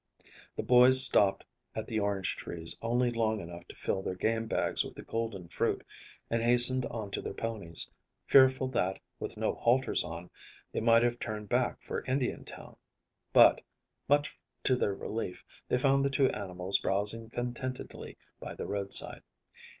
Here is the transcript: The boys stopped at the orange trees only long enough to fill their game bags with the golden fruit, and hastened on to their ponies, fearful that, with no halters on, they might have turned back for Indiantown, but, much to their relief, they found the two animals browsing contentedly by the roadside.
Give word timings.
The 0.55 0.63
boys 0.63 1.03
stopped 1.05 1.45
at 1.75 1.85
the 1.85 1.99
orange 1.99 2.35
trees 2.35 2.75
only 2.81 3.11
long 3.11 3.39
enough 3.39 3.67
to 3.67 3.75
fill 3.75 4.01
their 4.01 4.15
game 4.15 4.47
bags 4.47 4.83
with 4.83 4.95
the 4.95 5.03
golden 5.03 5.47
fruit, 5.47 5.85
and 6.27 6.41
hastened 6.41 6.87
on 6.87 7.11
to 7.11 7.21
their 7.21 7.35
ponies, 7.35 7.87
fearful 8.25 8.67
that, 8.69 8.97
with 9.19 9.37
no 9.37 9.53
halters 9.53 10.03
on, 10.03 10.31
they 10.71 10.81
might 10.81 11.03
have 11.03 11.19
turned 11.19 11.49
back 11.49 11.83
for 11.83 12.03
Indiantown, 12.05 12.77
but, 13.31 13.61
much 14.09 14.39
to 14.63 14.75
their 14.75 14.95
relief, 14.95 15.43
they 15.67 15.77
found 15.77 16.03
the 16.03 16.09
two 16.09 16.29
animals 16.31 16.79
browsing 16.79 17.29
contentedly 17.29 18.17
by 18.39 18.55
the 18.55 18.65
roadside. 18.65 19.21